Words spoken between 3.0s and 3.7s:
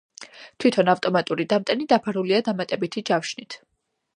ჯავშნით.